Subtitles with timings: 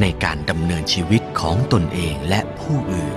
[0.00, 3.16] ในการดำเนินชีวิตของตนเองและผู้อื่น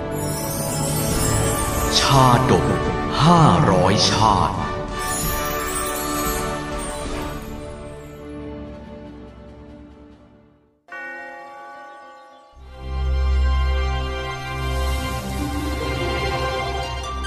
[1.98, 2.66] ชาดก
[3.24, 4.56] ห้าร้อยชาติ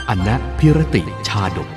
[0.10, 1.70] อนะพิรติชาดก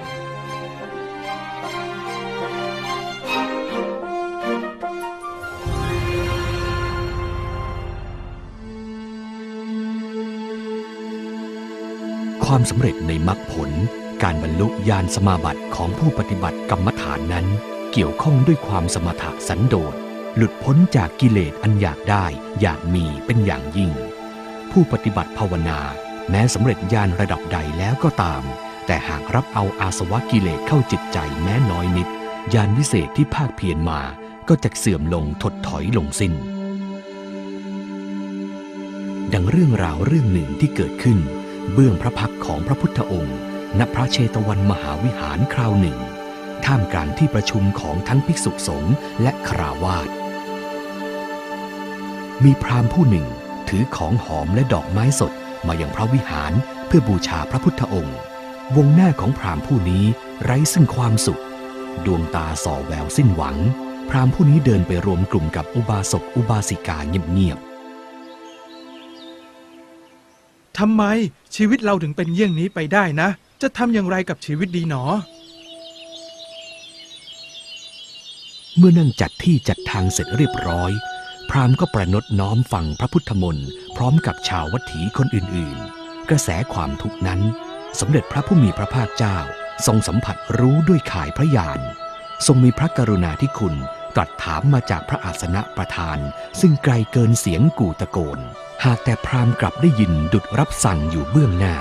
[12.55, 13.71] ความสำเร็จในมรรคผล
[14.23, 17.47] การบรรลุญาณสมาบัติของผู้ปฏิบัติกรรมฐานนั้น
[17.93, 19.95] เกี่ยวข้องด้วยความสมถะสันโดษ
[20.37, 22.25] หลุดพ้นจากกิเลสอันอยากได้
[22.61, 23.91] อยากมีเป็นอย่างยิ่ง
[24.71, 25.81] ผู้ปฏิบัติภาวนา
[26.31, 28.43] แม้สำเร็จญาณระดับใดแล้วก็ตาม
[28.87, 32.09] แต่หากรับเอาอาสวะกิเลสเข้าจิตใจแม้น้อยนิด
[32.55, 34.01] ญาณวิเศษที่ภาคเพียรมา
[34.49, 36.33] ก็จะเสื่อมลงถดถอยลงสิ้น
[39.33, 41.21] ดังเรื่องราวเรื่องหนึ่งที่เกิดขึ้น
[41.73, 43.39] เบื้องพระพักของพระพุทธองค์
[43.79, 45.99] ณพระเชตวันมหาวิหารคราวหนึ่ง
[46.65, 50.09] ท่ามกลางที่ประชุมของทั้งภิกษุสงฆ์และคราวาส
[52.45, 53.27] มีพราหมณ์ผู้หนึ่ง
[53.69, 55.33] ถือของหอมและดอกไม้สด
[55.67, 56.53] มาอยังพระวิหาร
[56.87, 58.19] เพื่อบูชาพระพุทธองค์
[58.77, 60.05] วงหน้าของพราหมณ์ผู้นี้
[60.43, 61.43] ไร้ซึ่งความสุข
[62.07, 63.57] ดวงตาส่อแววสิ้นหวัง
[64.11, 67.70] พราหมณ์ผู้นี้เดินไปรวมกลุ่มกับอุบาสกอุบาสิกาเงียบ
[70.81, 71.05] ทำไม
[71.57, 73.29] ชีวิตเราถึงเป็นเยี่ยงนี้ไปได้นะ
[73.63, 75.03] จะทำอย่างไรกับชีวิตดีหนอ
[78.77, 80.91] เมื่อนั่งจัดที่จัดทางเสร็จเรียบร้อย
[81.51, 87.41] พราหมณ์ก็ประนตน้อมฟังพระพุทธมนต์พร้อมกับชาววัตถีคนอื่นๆ กระแสความทุกข์นั้น
[88.01, 89.39] สมเด็จพระผู้มีพระภาคเจ้า
[89.87, 91.81] ทรงสัมผัสรู้ด้วยข่ายพระญาณ
[92.47, 93.75] ทรงมีพระกรุณาธิคุณ
[94.15, 96.19] ตรัสถามมาจากพระอาสนะประธาน
[96.61, 98.41] ซึ่งไกลเกินเสียงกู่ตะโกน
[98.85, 101.77] หากแต่พราหมณ์กลับได้ยินดุดรับสั่งอยู่เบื้องหน้า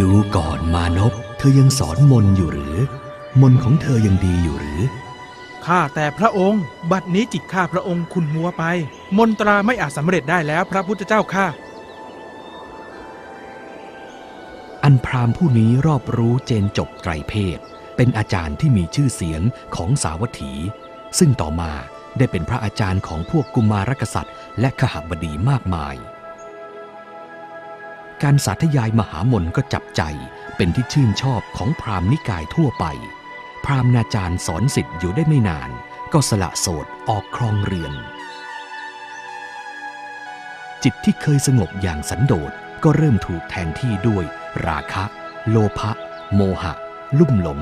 [0.00, 2.76] ดูก่อนมานพเธอยังสอนมนต์อยู่หรือ
[3.40, 4.80] มนต์ของเธอยังดีอยู่หรือ
[5.66, 8.64] ข้าแต่พระองค์ บัดนี้จิตข้าพระองค์คุณมัวไป
[9.18, 11.46] มนตราไม่อาจสำเร็จได้แล้วพระพุทธเจ้าข้า
[14.84, 17.58] อันพราหมณ์ผู้นี้รอบรู้เจนจบไตรเพศ
[17.96, 19.42] เป็นอาจารย์ที่มีชื่อเสียง
[19.76, 20.52] ของสาวัตถี
[21.18, 21.72] ซึ่งต่อมา
[22.18, 25.96] ได้เป็นพระอาจารย์ของพวกกุมารกษัตริย์ และขหบดีมากมาย
[28.22, 30.02] การสาธยายมหามนก็จับใจ
[30.56, 32.84] เป็นที่ชื่นชอบของพราหมณ์นิกายทั่วไป
[33.64, 35.70] พราหมณ์นาจารย์สอนสิทธิ์อยู่ได้ไม่นาน
[36.12, 37.92] ก็สละโสดออกครองเรือน
[40.82, 42.52] จิตที่เคยสงบอย่างสันโดษ
[42.84, 44.24] ก็เริ่มถูกแทนที่ด้วย
[44.66, 45.04] ราคะ
[45.50, 45.90] โลภะ
[46.34, 46.72] โมหะ
[47.18, 47.60] ลุ่มหลง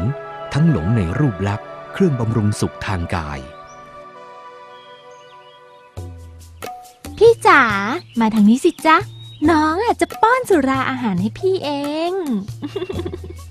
[0.55, 3.41] ทั้งหลงในรูปลักษณ์เครื่องบำรุงสุขทางกาย
[7.19, 7.63] พี่จ๋า
[8.21, 8.97] มาทางนี้สิจ๊ะ
[9.51, 11.71] น้องอาจจะป้อนสุราอาหารให้พี่เอ
[12.11, 12.13] ง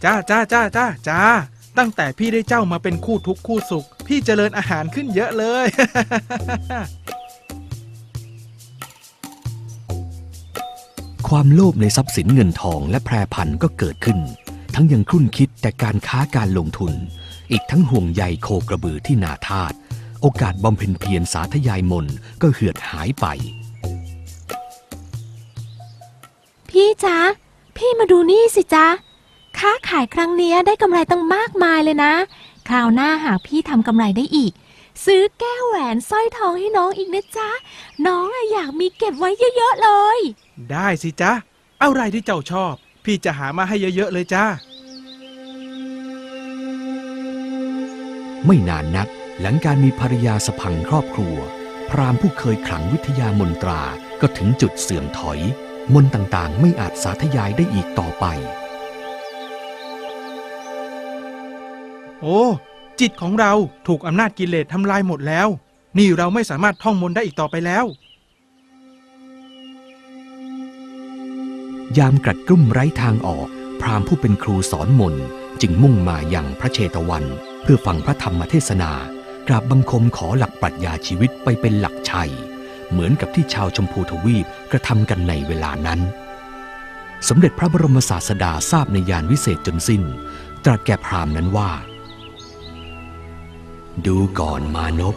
[0.04, 1.22] จ้าจ้าจ้าจ้าจ้า
[1.78, 5.66] ตั้งแต่พี่ได้เจ้ามาเป็นคู่ทุกข์คู่สุข พี่เจริญอาหารขึ้นเยอะเลย
[11.28, 14.20] ความโลภในทรัพย์สินเงินทองและแพรพันก็เกิดขึ้น
[14.76, 16.94] ทั้งยังครุ่นคิดแต่การค้าการลงทุน
[17.52, 19.74] อีกทั้งห่วงใยโคกระบือที่นาทาต
[20.28, 23.26] โอกาสบำเพ็ญเพียรสาธยายมนต์ก็เหือดหายไป
[26.70, 27.18] พี่จ๊ะ
[27.78, 28.88] พี่มาดูนี่สิจ๊ะ
[29.58, 32.14] ค้าขายครั้งเนี้ยได้กำไรตั้งมากมายเลยนะ
[32.68, 34.54] คราวหน้าหากพี่ทำกำไรได้อีก
[35.06, 37.50] ซื้อแก้วแหวนสร้อยทองให้น้องอีกนะจ๊ะ
[38.08, 40.20] น้องอะอยากมีเก็บไว้เยอะๆเลย
[40.72, 41.32] ได้สิจ้า
[41.84, 42.74] อะไรที่เจ้าชอบ
[43.04, 44.46] พี่จะหามาให้เยอะๆเลยจ้า
[48.46, 49.10] ไม่นานนัก
[49.42, 51.36] หลังการมีภรรยาสะพังครอบครัว
[51.90, 53.82] พราหมณ์ผู้เคยขลังวิทยามนตรา
[54.22, 55.40] ก็ถึงจุดเสื่อมถอย
[55.94, 58.26] มนต์ต่างๆ ไม่อาจสาธยายได้อีกต่อไป
[62.22, 62.42] โอ้
[63.00, 63.54] จิตของเรา
[63.88, 65.48] ถูกอำนาจกิเลสทำลายหมดแล้ว
[65.98, 67.86] นี่เราไม่สามารถท่องมนต์ได้อีกต่อไปแล้ว
[71.98, 73.48] ยามกรัดกรุ่มไร้ทางออก
[73.82, 75.26] พราหมณ์ผู้เป็นครูสอนมนต์
[75.62, 77.24] จึงมุ่งมาอย่างพระเชตวัน
[77.64, 78.92] เพื่อฟังพระธรรมเทศนา
[79.48, 82.32] กราบบังคมขอหลักปรัชญาชีวิตไปเป็นหลักชัย
[82.92, 86.00] เหมือนกับที่ชาวชมพูทวีปกระทำกันในเวลานั้น
[87.28, 90.04] สมเด็จพระบรมศาสดาทราบในยานวิเศษจนสิ้น
[90.66, 91.72] ตรัสแก่พราหมณ์นั้นว่า
[94.06, 95.16] ดูก่อนมานพ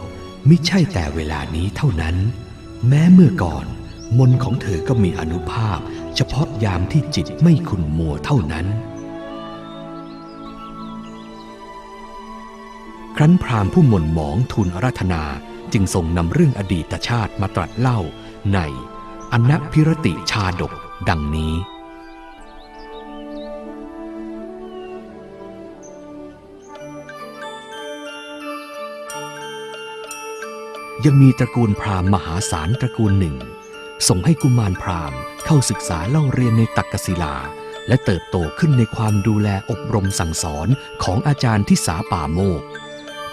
[0.49, 2.15] มิใช่แต่เวลานี้เท่านั้น
[2.87, 3.65] แม้เมื่อก่อน
[4.17, 5.79] มนของเธอก็มีอนุภาพ
[6.15, 8.65] เฉพาะยามที่จิตไม่ขุนมัวเท่านั้น
[13.21, 15.23] ครั้นพราหมณ์ผู้หม่นหมองทูลอาราธนา
[15.73, 17.99] จึงทรงนำเรื่องอดีตชาติมาตรัสเล่า
[18.53, 18.59] ใน
[19.33, 20.73] อนัพิรติชาดก
[21.09, 21.53] ดังนี้
[31.05, 33.35] ยังมีตระกูลพราหมณ์มหาศาลตระกูลหนึ่ง
[34.07, 37.35] ส่งให้กุมารพราหมณ์เข้าศึกษาเล่าเรียนในตักกศิลา
[37.87, 40.67] และเติบโตขึ้นในความดูแลอบรมสั่งสอน
[41.03, 42.63] ของอาจารย์ที่สาป่าโมก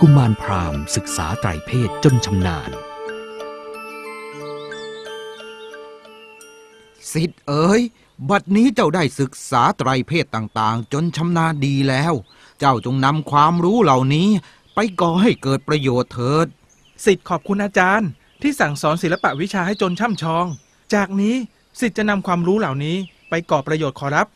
[0.02, 2.70] กุมารพราหมณ์ศึกษาไตรเพศจนชำนาญ
[7.12, 7.80] สิทธิ์เอ๋ย
[8.30, 12.14] บัดนี้เจ้าได้ศึกษาไตรเพศต่างๆ จนชำนาญดีแล้ว
[12.58, 14.28] เจ้าจงนำความรู้เหล่านี้
[14.74, 16.46] ไปก่อให้เกิดประโยชน์เถิด
[17.04, 18.08] สิทธิ์ขอบคุณอาจารย์
[18.42, 20.46] ที่สั่งสอนศิลปะวิชาให้จนช่ำชอง
[20.94, 21.34] จากนี้
[21.80, 22.96] สิทธิ์จะนำความรู้เหล่านี้
[23.30, 24.26] ไปก่อประโยชน์ขอรับ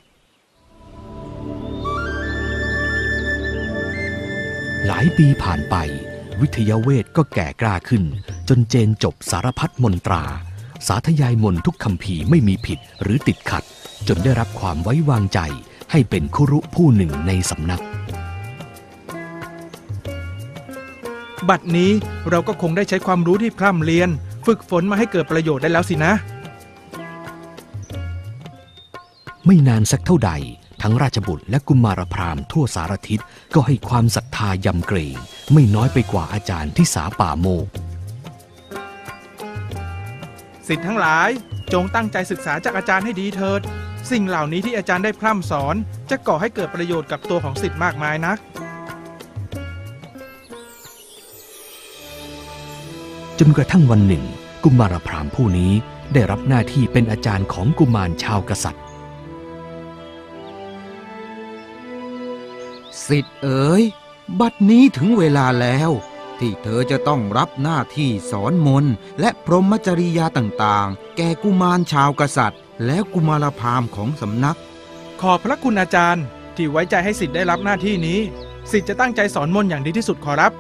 [4.87, 5.77] หลายปีผ่านไป
[6.41, 8.05] วิทยาเวทก็แก่กล้าขึ้น
[8.49, 10.25] จนเจนจบสารพัดมนตรา
[10.87, 13.65] สาธยายมนต์ทุกคำพีร์ไม่มีผิดหรือติดขัด
[14.09, 15.41] จนได้รับความไว้วางใจ
[15.91, 17.83] ให้เป็นคุรุผู้หนึ่งในสำนัก
[21.49, 21.91] บัดนี้
[22.31, 24.09] เราก็คงได้ใช้ความรู้ที่พร่ำเรียน
[24.47, 26.13] ฝึกฝนมาให้เกิดประโยชน์ได้แล้วสินะ
[29.47, 30.33] ไม่นานสักเท่าใด
[30.83, 33.21] ทั้งราชบุตรและกุมารพราหมณ์ทั่วสารทิศ
[33.55, 35.17] ก็ให้ความศรัทธายำเกรง
[35.53, 37.67] ไม่น้อยไปกว่าอาจารย์ที่สาป่าโมก
[40.69, 41.29] สิทธิ์ทั้งหลาย
[41.73, 43.61] จงตั้งใจศึกษาจากอาจารย์ให้ดีเถิด
[44.11, 45.75] สิ่งเหล่านี้ที่อาจารย์ได้พร่ำสอน
[46.11, 48.39] จะก่อให้เกิดประโยชน์กับตัวของสิทธิ์มากมายนัก
[53.39, 54.25] จนกระทั่งวันหนึ่ง
[54.65, 55.73] กุมารพราหมณ์ผู้นี้
[56.13, 58.83] ได้รับหน้าที่เป็นอาจารย์ของกุมารชาวกษัตริย์
[63.11, 63.83] สิทธิ์เอ๋ย
[64.41, 65.91] บัดนี้ถึงเวลาแล้ว
[66.39, 74.59] ที่เธอจะต้องรับหน้าที่สอนมนต์และพรหมจริยาต่างๆ แก่กุมารชาวกษัตริย์ และกุมารพราหมณ์ของสำนัก
[75.21, 76.25] ขอบพระคุณอาจารย์
[76.57, 78.21] ที่ไว้ใจให้สิทธิ์ได้รับหน้าที่นี้
[78.73, 80.53] สิทธิ์จะตั้งใจสอนมนต์อย่างดีที่สุดขอรับ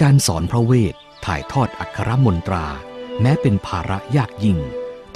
[0.00, 0.94] การสอนพระเวท
[1.24, 2.66] ถ่ายทอดอักขรมนตรา
[3.20, 4.58] แม้เป็นภาระยากยิ่ง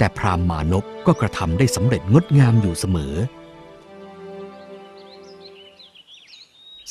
[0.01, 3.13] แต่พราหมณ์มานพก็กระทำได้สำเร็จงดงามอยู่เสมอ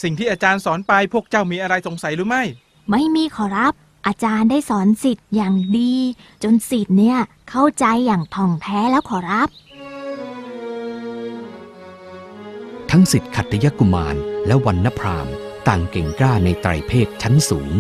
[0.03, 2.43] สิ่งที่อาจารย์สอนไปพวกเจ้ามีอะไรสงสัยหรือไม่
[2.91, 3.73] ไม่มีขอรับ
[4.07, 5.95] อาจารย์ได้สอนสิทธิ์อย่างดี
[6.43, 7.19] จนสิทธิ์เนี่ย
[7.51, 9.49] เข้าใจอย่างท่องแท้แล้วขอรับ
[12.91, 14.17] ทั้งสิทธิขัตตยกุมาร
[14.47, 15.35] และวันนพราหมณ์
[15.69, 17.73] ต่างเก่งกล้าในไตรเพศชั้นสูง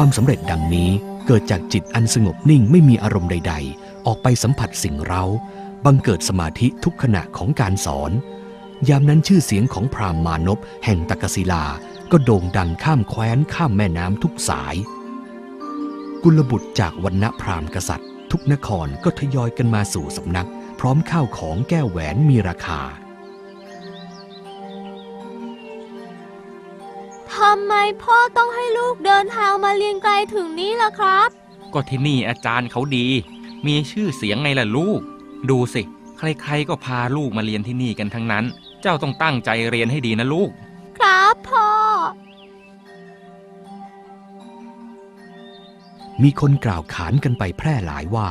[0.00, 0.90] ความสำเร็จดังนี้
[1.26, 5.24] เกิดจากจิตอันสงบนิ่งไม่มีอารมณ์ใด ๆ ออกไปสัมผัสสิ่งเร้า
[5.84, 8.10] บังเกิดสมาธิทุกขณะของการสอน
[8.88, 11.64] ยามนั้นชื่อเสียงของพราหมณ์มานพแห่งตกศิลา
[12.12, 14.76] ก็โด่งดังข้ามแคว้นข้ามแม่น้ำทุกสาย
[16.22, 20.48] กุลบุตรจากวันณพราหมณ์กษัตริย์ ทุกนครก็ทยอยกันมาสู่สำนัก
[20.80, 22.80] พร้อมข้าวของแก้วแหวนมีราคา
[27.38, 31.28] ทำไมพ่อต้องให้ลูกเดินทางมาเรียนไกลถึงนี้ล่ะครับ
[31.72, 33.06] ก็ที่นี่อาจารย์เขาดี
[33.66, 35.00] มีชื่อเสียงไงล่ะลูก
[35.50, 35.82] ดูสิ
[36.18, 38.44] ใครๆก็พาลูกมาเรียนที่นี่กันทั้งนั้น
[38.82, 40.50] เจ้าต้องตั้งใจเรียนให้ดีนะลูก
[40.98, 41.68] ครับพ่อ
[46.22, 48.28] มีคนกล่าวขานกันไปแพร่หลายว่า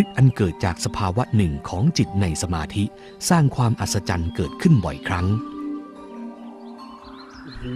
[0.00, 2.84] ฤทธิ์อันเกิดจากสภาวะหนึ่งของจิตในสมาธิ
[3.28, 7.66] สร้างความอัศจรรย์เกิดขึ้นบ่อยครั้งโอ้โห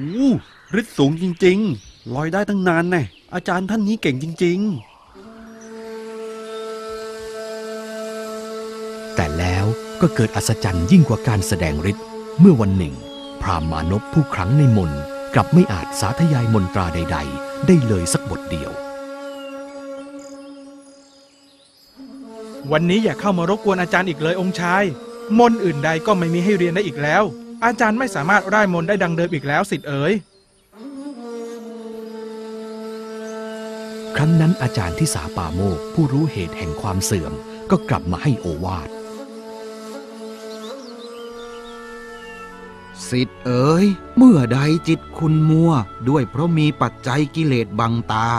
[0.80, 3.02] ฤทธิ์สูงจริง ๆ ลอยได้ตั้งนานแน่
[3.34, 4.60] อาจารย์ท่านนี้เก่งจริง
[9.16, 9.66] แต่แล้ว
[10.00, 12.04] ก็เกิดอัศจรรย์ยิ่งกว่าการแสดงฤทธิ์
[12.40, 12.94] เมื่อวันหนึ่ง
[13.42, 15.00] พราหมณ์มานพผู้ครั้งในมนต์
[15.34, 18.70] กลับไม่อาจสาธยายมนตราใด ๆ ได้เลยสักบทเดียว
[22.72, 24.82] วันนี้อย่าเข้ามารบกวนอาจารย์อีกเลยองค์ชาย
[25.38, 27.24] มนต์อื่นใดก็ไม่มีให้เรียนได้อีกแล้ว
[27.64, 30.12] อาจารย์ไม่สามารถร่ายมนต์ได้ดังเดิมอีกแล้วสิทธิ์เอ๋ย
[34.16, 37.32] ครั้งนั้นอาจารย์ที่สาป่าโมกผู้รู้เหตุแห่งความเสื่อม
[37.70, 38.88] ก็กลับมาให้โอวาท
[43.10, 43.86] สิทธิ์เอ๋ย
[44.16, 45.72] เมื่อใดจิตคุณมัว
[46.08, 48.30] ด้วยเพราะมีปัจจัยกิเลสบังตา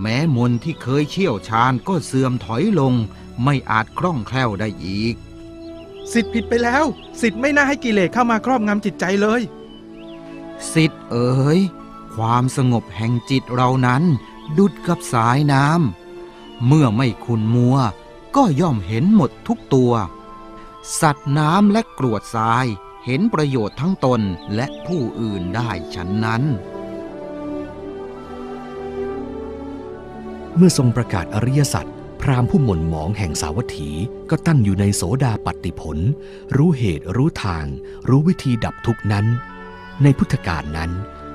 [0.00, 2.94] แม้มนต์ที่เคยเชี่ยวชาญก็เสื่อมถอยลง
[3.44, 5.14] ไม่อาจคล่องแคล่วได้อีก
[6.12, 6.84] สิทธิ์ผิดไปแล้ว
[7.20, 9.40] สิทธิ์ไม่น่าให้กิเลสเข้ามาครอบงำจิตใจเลย
[10.72, 11.60] สิทธิ์เอ๋ย
[12.14, 14.02] ความสงบแห่งจิตเรานั้น
[14.58, 17.76] ดุดกับสายน้ำเมื่อไม่คุณมัว
[18.36, 19.92] ก็ย่อมเห็นหมดทุกตัว
[21.00, 22.66] สัตว์น้ำและกรวดทราย
[23.04, 24.20] เห็นประโยชน์ทั้งตน
[24.54, 26.42] และผู้อื่นได้ฉันนั้น
[30.56, 31.86] เมื่อทรงประกาศอริยสัจ
[32.22, 33.90] พราหมณ์ผู้หม่นหมองแห่งสาวัตถี
[34.30, 35.98] ก็ตั้งอยู่ในโสดาปัตติผล
[36.56, 37.64] รู้เหตุรู้ทาง
[38.08, 39.26] รู้วิธีดับทุกนั้น
[40.02, 40.90] ในพุทธกาลนั้น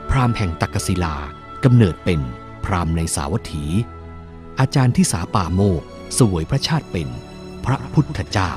[0.09, 1.15] พราหมณ์แห่งตักศิลา
[1.63, 2.19] กำเนิดเป็น
[2.65, 3.63] พราหมณ์ในสาวัตถี
[4.59, 5.81] อาจารย์ที่สาป่าโมก
[6.17, 7.07] สวยพระชาติเป็น
[7.65, 8.51] พระพุทธเจ้า